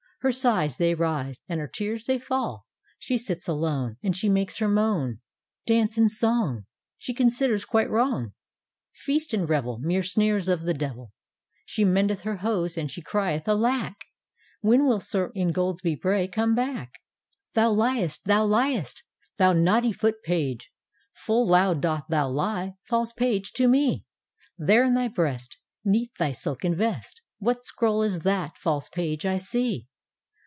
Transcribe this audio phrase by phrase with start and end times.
[0.23, 2.67] Her sighs they rise, and her tears they falL
[2.99, 5.19] She sits alone, And she makes her moan;
[5.65, 6.67] Dance and song,'
[6.99, 8.33] She considers quite wrong;
[8.93, 11.11] Feast and revel Mere snares of the devil;
[11.65, 13.95] She mendeth her hose, and she crie^ 'Alack!
[14.59, 16.99] When will Sir Ingoldsby Bray come back?'"
[17.55, 18.73] D,gt,, erihyGOOglC The IngQldsby Penance 89 "Thou licst!
[18.75, 19.01] tbou licstl
[19.39, 20.61] thou naughty Foot pag^
[21.13, 24.03] Full loud doth thou lie, false Page, to mc!
[24.55, 29.37] There in thy breast, 'Neath thy silken rest, What scroll is that, false Page, I
[29.37, 29.87] see?"